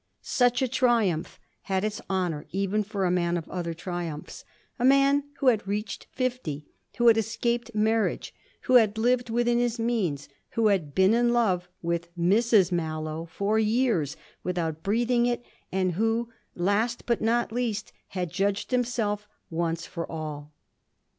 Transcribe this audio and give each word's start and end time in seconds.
Such 0.23 0.63
a 0.63 0.67
triumph 0.67 1.39
had 1.69 1.83
its 1.83 2.01
honour 2.09 2.47
even 2.51 2.81
for 2.81 3.05
a 3.05 3.11
man 3.11 3.37
of 3.37 3.47
other 3.49 3.75
triumphs 3.75 4.43
a 4.79 4.83
man 4.83 5.25
who 5.37 5.47
had 5.49 5.67
reached 5.67 6.07
fifty, 6.11 6.65
who 6.97 7.05
had 7.07 7.17
escaped 7.17 7.75
marriage, 7.75 8.33
who 8.61 8.77
had 8.77 8.97
lived 8.97 9.29
within 9.29 9.59
his 9.59 9.77
means, 9.77 10.27
who 10.55 10.69
had 10.69 10.95
been 10.95 11.13
in 11.13 11.33
love 11.33 11.69
with 11.83 12.09
Mrs 12.17 12.71
Mallow 12.71 13.27
for 13.27 13.59
years 13.59 14.17
without 14.41 14.81
breathing 14.81 15.27
it, 15.27 15.45
and 15.71 15.91
who, 15.91 16.31
last 16.55 17.05
but 17.05 17.21
not 17.21 17.51
least, 17.51 17.93
had 18.07 18.31
judged 18.31 18.71
himself 18.71 19.27
once 19.51 19.85
for 19.85 20.11
all. 20.11 20.51